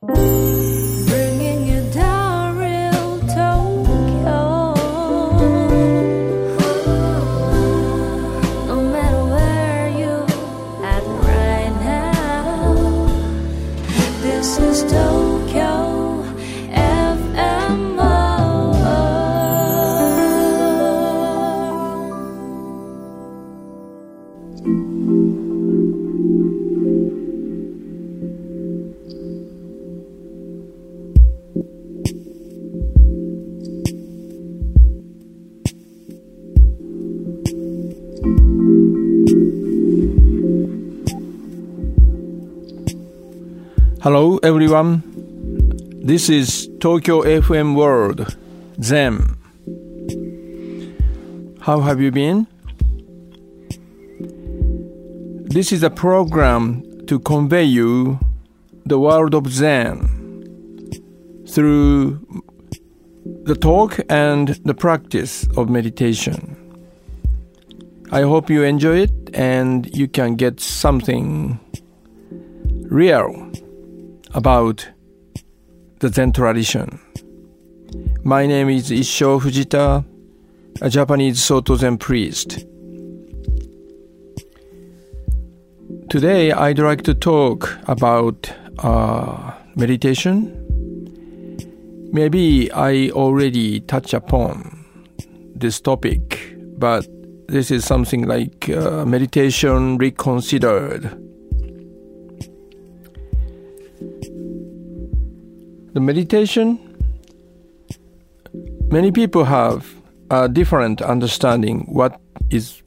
[0.00, 0.47] Bringing
[44.10, 45.02] Hello, everyone.
[46.02, 48.38] This is Tokyo FM World,
[48.82, 49.36] Zen.
[51.60, 52.46] How have you been?
[55.50, 58.18] This is a program to convey you
[58.86, 60.08] the world of Zen
[61.46, 62.18] through
[63.42, 66.56] the talk and the practice of meditation.
[68.10, 71.60] I hope you enjoy it and you can get something
[72.88, 73.47] real
[74.34, 74.88] about
[76.00, 77.00] the Zen tradition.
[78.22, 80.04] My name is Issho Fujita,
[80.80, 82.64] a Japanese Soto Zen priest.
[86.10, 90.54] Today, I'd like to talk about uh, meditation.
[92.12, 94.84] Maybe I already touched upon
[95.54, 97.06] this topic, but
[97.48, 101.27] this is something like uh, meditation reconsidered.
[105.94, 106.78] The meditation,
[108.90, 109.86] many people have
[110.30, 112.82] a different understanding what is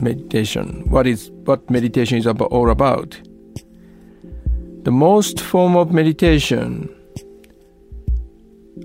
[0.00, 3.20] meditation, what is what meditation is about, all about.
[4.84, 6.94] The most form of meditation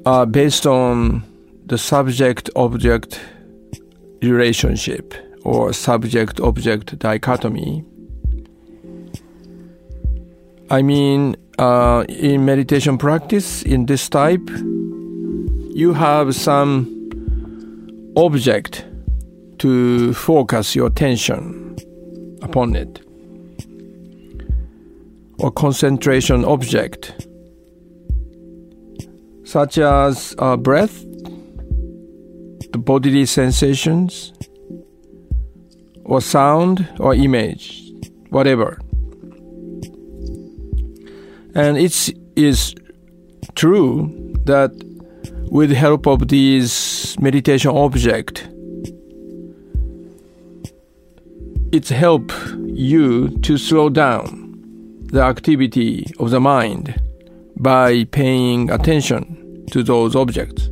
[0.06, 1.24] are based on
[1.66, 3.20] the subject-object
[4.22, 7.84] relationship or subject-object dichotomy.
[10.70, 14.48] I mean, uh, in meditation practice, in this type,
[15.74, 16.94] you have some
[18.16, 18.86] object
[19.60, 21.76] to focus your attention
[22.42, 23.02] upon it,
[25.40, 27.28] or concentration object,
[29.44, 31.04] such as uh, breath,
[32.72, 34.34] the bodily sensations,
[36.06, 37.82] or sound, or image,
[38.30, 38.80] whatever.
[41.58, 42.76] And it is
[43.56, 44.14] true
[44.46, 44.70] that
[45.50, 48.48] with the help of these meditation object,
[51.72, 52.32] it help
[52.68, 54.54] you to slow down
[55.06, 57.02] the activity of the mind
[57.58, 60.70] by paying attention to those objects.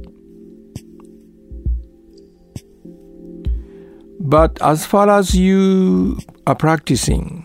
[4.20, 7.44] But as far as you are practicing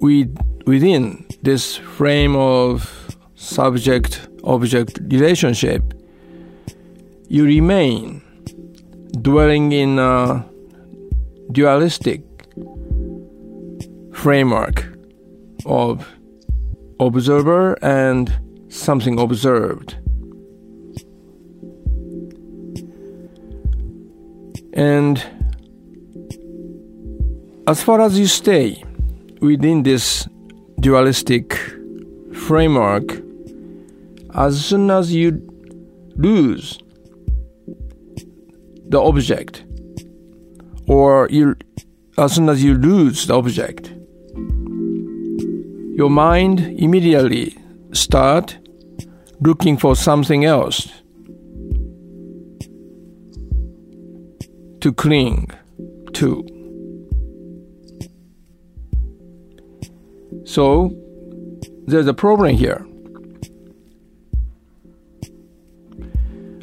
[0.00, 0.38] with,
[0.68, 5.82] within this frame of subject object relationship,
[7.28, 8.20] you remain
[9.22, 10.44] dwelling in a
[11.52, 12.20] dualistic
[14.12, 14.84] framework
[15.64, 16.06] of
[17.00, 19.96] observer and something observed.
[24.74, 25.16] And
[27.66, 28.84] as far as you stay
[29.40, 30.28] within this
[30.80, 31.54] dualistic
[32.32, 33.20] framework,
[34.34, 35.42] as soon as you
[36.16, 36.78] lose
[38.88, 39.64] the object,
[40.86, 41.56] or you,
[42.16, 43.92] as soon as you lose the object,
[45.96, 47.56] your mind immediately
[47.92, 48.58] start
[49.40, 50.88] looking for something else
[54.80, 55.50] to cling
[56.12, 56.57] to.
[60.48, 60.90] So
[61.86, 62.86] there's a problem here.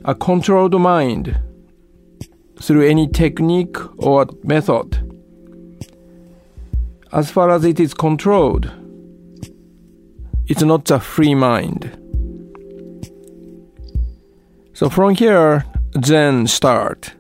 [0.06, 1.40] A controlled mind
[2.60, 4.88] through any technique or method,
[7.14, 8.72] as far as it is controlled,
[10.48, 11.92] it's not a free mind.
[14.74, 15.64] So from here,
[16.04, 17.14] Zen start.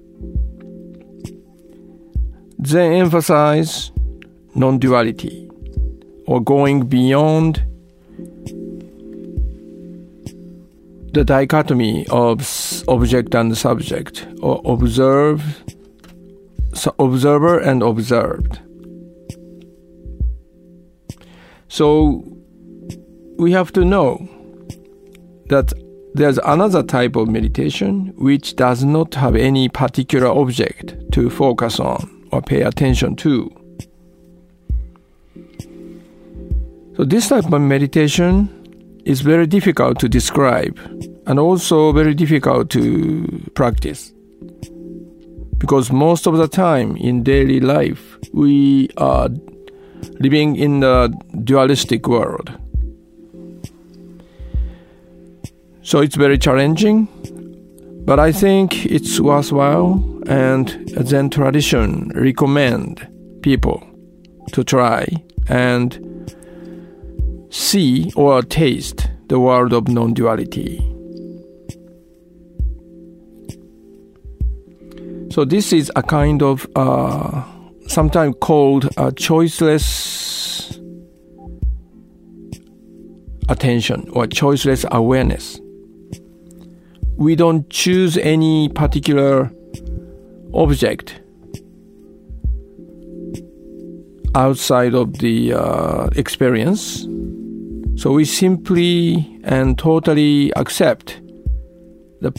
[2.65, 3.91] Zen emphasize
[4.55, 5.44] non-duality
[6.27, 7.63] or going beyond
[11.13, 15.63] the dichotomy of object and subject or observe
[16.99, 18.59] observer and observed
[21.69, 22.23] so
[23.37, 24.27] we have to know
[25.47, 25.73] that
[26.13, 32.27] there's another type of meditation which does not have any particular object to focus on
[32.31, 33.51] or pay attention to.
[36.95, 38.49] So, this type of meditation
[39.05, 40.79] is very difficult to describe
[41.27, 44.13] and also very difficult to practice.
[45.57, 49.29] Because most of the time in daily life, we are
[50.19, 51.13] living in the
[51.43, 52.57] dualistic world.
[55.81, 57.07] So it's very challenging,
[58.05, 63.07] but I think it's worthwhile and Zen tradition recommend
[63.41, 63.83] people
[64.53, 65.05] to try
[65.47, 66.14] and
[67.49, 70.77] see or taste the world of non-duality.
[75.31, 77.43] So this is a kind of uh,
[77.87, 80.79] sometimes called a choiceless
[83.49, 85.59] attention or choiceless awareness.
[87.17, 89.51] We don't choose any particular
[90.53, 91.21] object
[94.35, 97.05] outside of the uh, experience.
[97.95, 101.21] So we simply and totally accept
[102.21, 102.33] the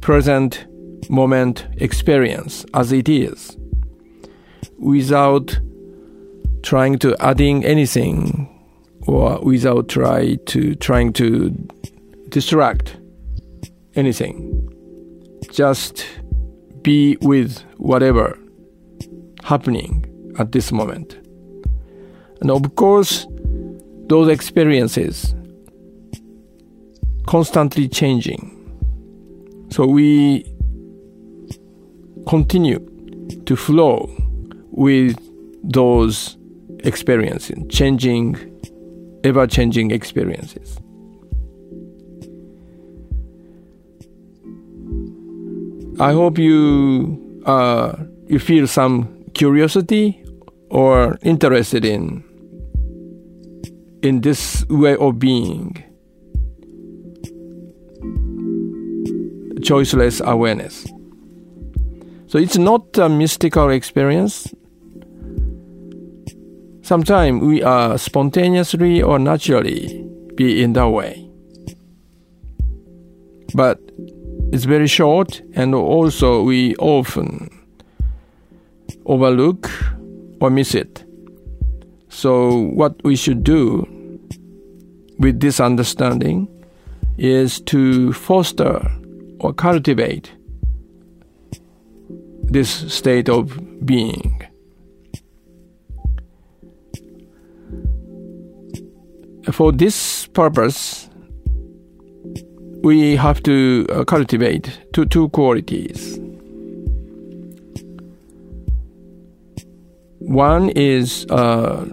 [0.00, 0.66] present
[1.10, 3.56] moment experience as it is
[4.78, 5.58] without
[6.62, 8.48] trying to adding anything
[9.06, 11.50] or without try to trying to
[12.28, 12.96] distract
[13.94, 14.56] anything.
[15.50, 16.06] Just
[16.82, 18.38] be with whatever
[19.44, 20.06] happening
[20.38, 21.18] at this moment.
[22.40, 23.26] And of course
[24.10, 25.34] those experiences
[27.26, 28.56] constantly changing
[29.70, 30.44] so we
[32.26, 32.78] continue
[33.46, 34.10] to flow
[34.72, 35.18] with
[35.62, 36.36] those
[36.84, 38.36] experiences, changing,
[39.24, 40.78] ever changing experiences.
[46.00, 47.96] I hope you uh,
[48.26, 50.24] you feel some curiosity
[50.70, 52.24] or interested in
[54.02, 55.84] in this way of being.
[59.60, 60.86] Choiceless awareness.
[62.26, 64.54] So it's not a mystical experience.
[66.82, 71.30] Sometimes we are spontaneously or naturally be in that way.
[73.54, 73.80] But
[74.52, 77.48] it's very short and also we often
[79.06, 79.70] overlook
[80.40, 81.04] or miss it.
[82.10, 83.86] So what we should do
[85.18, 86.48] with this understanding
[87.16, 88.90] is to foster
[89.38, 90.32] or cultivate
[92.42, 94.42] this state of being.
[99.52, 101.08] For this purpose,
[102.82, 106.18] we have to uh, cultivate two, two qualities.
[110.20, 111.86] One is uh,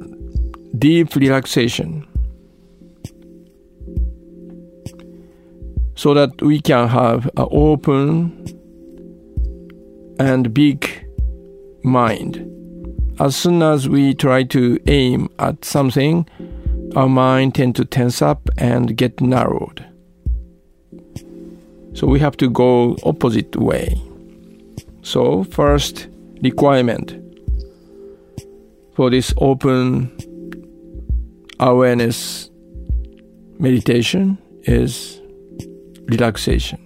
[0.78, 2.06] deep relaxation,
[5.96, 8.46] so that we can have an open
[10.20, 11.08] and big
[11.84, 12.44] mind.
[13.20, 16.28] As soon as we try to aim at something,
[16.96, 19.86] our mind tend to tense up and get narrowed.
[21.94, 24.00] So we have to go opposite way.
[25.02, 26.10] So first
[26.42, 27.24] requirement
[28.98, 30.12] for this open
[31.60, 32.50] awareness
[33.60, 35.22] meditation is
[36.08, 36.80] relaxation.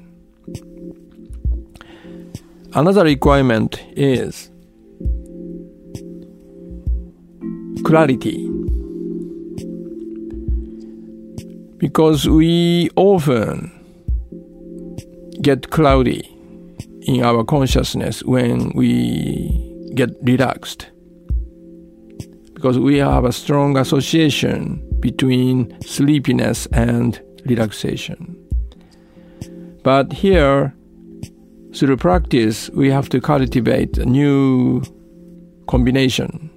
[2.74, 4.52] Another requirement is
[7.86, 8.46] clarity.
[11.78, 13.72] Because we often
[15.42, 16.28] get cloudy
[17.04, 20.92] in our consciousness when we get relaxed.
[22.62, 28.38] Because we have a strong association between sleepiness and relaxation.
[29.84, 30.72] But here,
[31.74, 34.84] through practice, we have to cultivate a new
[35.68, 36.52] combination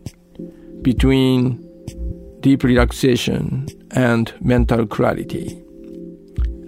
[0.82, 1.58] between
[2.40, 5.58] deep relaxation and mental clarity,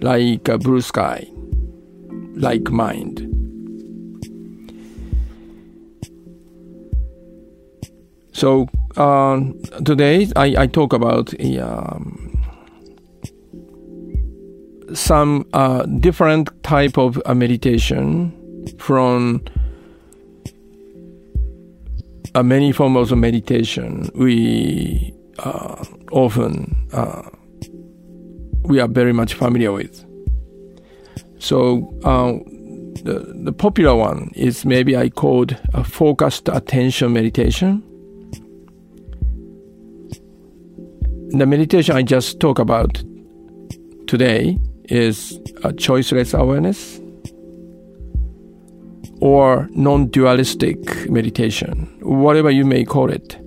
[0.01, 1.27] like a blue sky,
[2.33, 3.21] like mind.
[8.31, 8.67] So
[8.97, 9.39] uh,
[9.85, 12.43] today I, I, talk about um,
[14.93, 18.33] some uh, different type of uh, meditation
[18.79, 19.43] from
[22.35, 27.21] uh, many forms of meditation we uh, often uh,
[28.63, 30.03] we are very much familiar with
[31.39, 31.93] So
[33.03, 37.86] the the popular one is maybe I called a focused attention meditation.
[41.31, 43.03] The meditation I just talked about
[44.07, 47.01] today is a choiceless awareness
[49.19, 53.37] or non-dualistic meditation, whatever you may call it.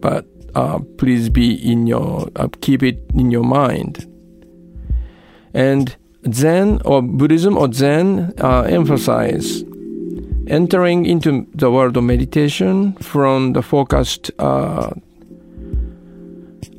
[0.00, 4.06] But uh, please be in your uh, keep it in your mind.
[5.52, 5.96] And
[6.32, 9.64] Zen or Buddhism or Zen uh, emphasize
[10.46, 14.90] entering into the world of meditation from the focused uh,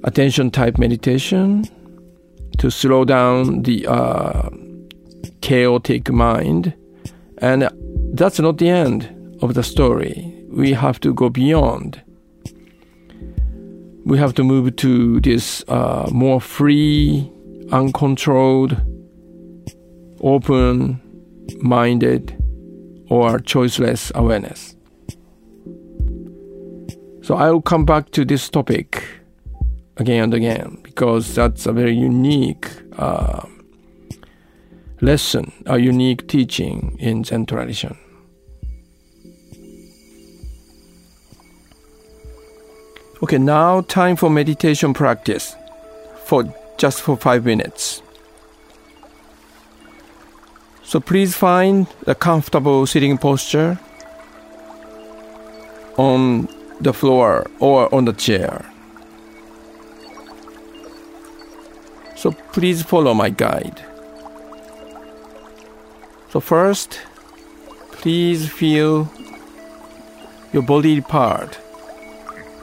[0.03, 1.65] attention type meditation
[2.57, 4.49] to slow down the uh,
[5.41, 6.73] chaotic mind.
[7.39, 7.69] And
[8.13, 10.33] that's not the end of the story.
[10.49, 12.01] We have to go beyond.
[14.05, 17.31] We have to move to this uh, more free,
[17.71, 18.81] uncontrolled,
[20.21, 21.01] open
[21.59, 22.31] minded,
[23.09, 24.75] or choiceless awareness.
[27.21, 29.03] So I'll come back to this topic
[29.97, 33.45] again and again because that's a very unique uh,
[35.01, 37.97] lesson, a unique teaching in Zen tradition.
[43.23, 45.55] Okay, now time for meditation practice
[46.25, 48.03] for just for five minutes.
[50.83, 53.79] So please find a comfortable sitting posture
[55.97, 56.47] on
[56.79, 58.63] the floor or on the chair.
[62.17, 63.85] So please follow my guide.
[66.31, 66.99] So first,
[67.91, 69.07] please feel
[70.51, 71.55] your body part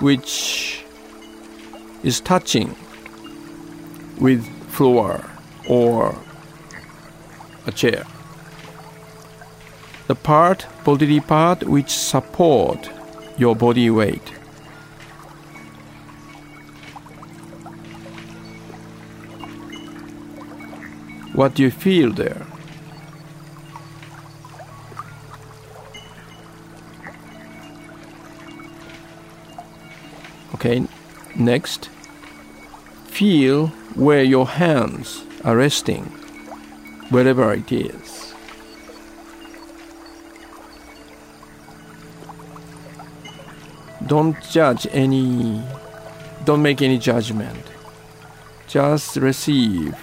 [0.00, 0.84] which
[2.02, 2.74] is touching
[4.18, 5.24] with floor
[5.68, 6.18] or
[7.66, 8.04] a chair.
[10.08, 12.90] The part, bodily part which support
[13.38, 14.32] your body weight.
[21.34, 22.46] What do you feel there?
[30.54, 30.86] Okay,
[31.34, 31.90] next,
[33.06, 36.04] feel where your hands are resting,
[37.10, 38.32] wherever it is.
[44.06, 45.62] Don't judge any,
[46.44, 47.66] don't make any judgment.
[48.68, 49.96] Just receive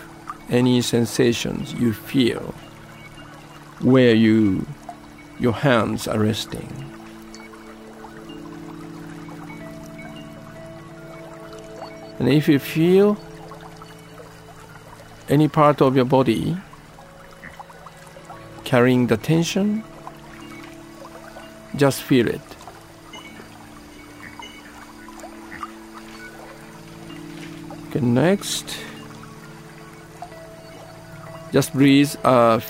[0.52, 2.54] any sensations you feel
[3.80, 4.68] where you
[5.40, 6.70] your hands are resting.
[12.20, 13.18] And if you feel
[15.28, 16.56] any part of your body
[18.64, 19.84] carrying the tension,
[21.76, 22.42] just feel it.
[27.88, 28.78] Okay, next,
[31.52, 32.62] just breathe, uh,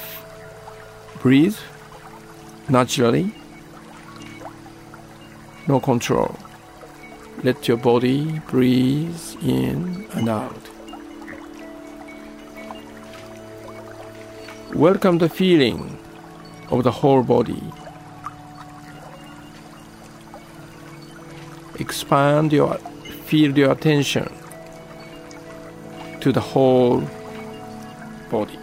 [1.22, 1.58] breathe
[2.68, 3.34] naturally,
[5.68, 6.36] no control.
[7.44, 10.70] Let your body breathe in and out.
[14.74, 15.98] Welcome the feeling
[16.70, 17.62] of the whole body.
[21.80, 22.78] Expand your
[23.26, 24.32] field your attention
[26.22, 27.04] to the whole
[28.30, 28.61] body.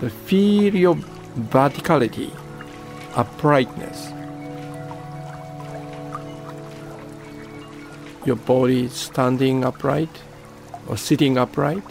[0.00, 0.98] The feel of
[1.50, 2.30] verticality,
[3.14, 4.12] uprightness.
[8.26, 10.10] Your body standing upright
[10.86, 11.82] or sitting upright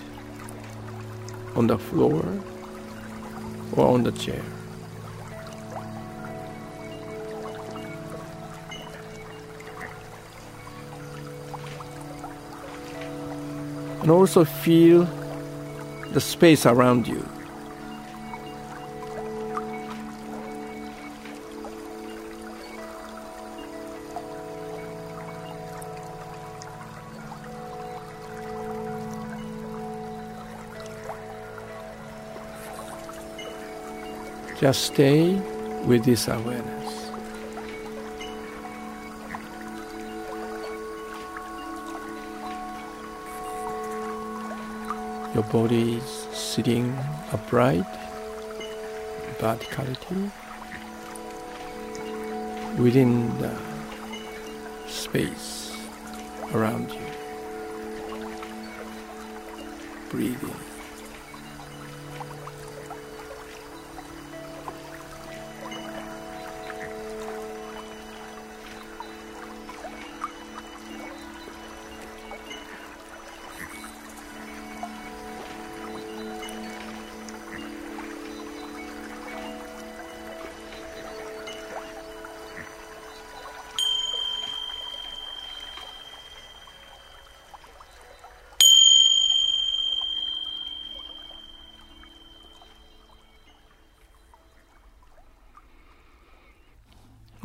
[1.56, 2.24] on the floor
[3.76, 4.44] or on the chair.
[14.02, 15.06] And also feel
[16.12, 17.28] the space around you.
[34.60, 35.36] Just stay
[35.86, 37.12] with this awareness.
[45.34, 46.98] Your body is sitting
[47.34, 47.84] upright,
[49.40, 50.32] verticality,
[52.78, 53.54] within the
[54.88, 55.56] space.
[56.54, 57.00] around you.
[60.10, 60.65] Breathing.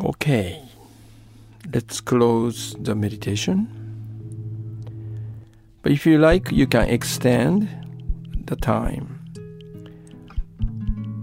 [0.02, 0.62] Okay,
[1.74, 3.68] let's close the meditation.
[5.82, 7.68] But if you like, you can extend
[8.46, 9.20] the time.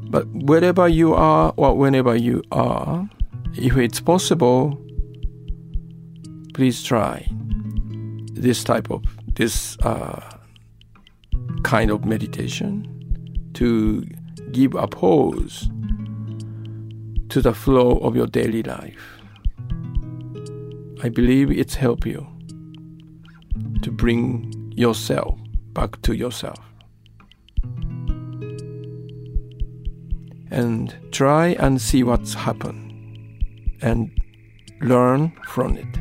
[0.09, 3.09] But wherever you are or whenever you are,
[3.55, 4.79] if it's possible,
[6.53, 7.27] please try
[8.33, 9.03] this type of
[9.33, 10.21] this uh,
[11.63, 12.87] kind of meditation
[13.55, 14.05] to
[14.51, 15.69] give a pause
[17.37, 19.19] to the flow of your daily life.
[21.03, 22.25] I believe it's help you
[23.83, 25.37] to bring yourself
[25.73, 26.57] back to yourself.
[30.49, 33.43] And try and see what's happened
[33.83, 34.09] and
[34.81, 35.93] learn from it.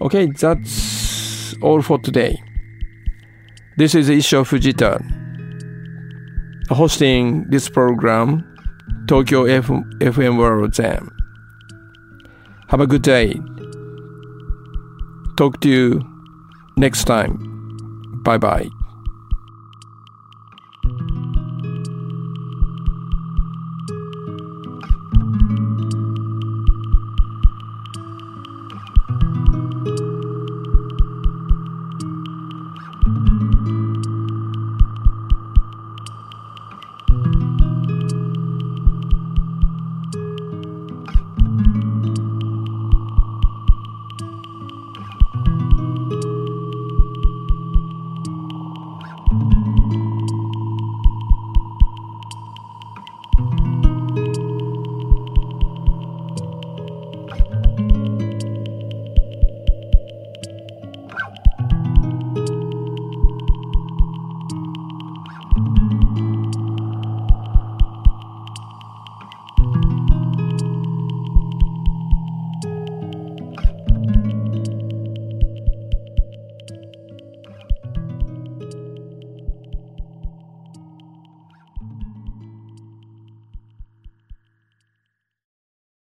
[0.00, 2.40] Okay, that's all for today.
[3.76, 5.13] This is Issho Fujita
[6.70, 8.44] hosting this program,
[9.06, 9.66] Tokyo F-
[10.00, 11.10] FM World Jam.
[12.68, 13.40] Have a good day.
[15.36, 16.00] Talk to you
[16.76, 17.38] next time.
[18.24, 18.68] Bye bye.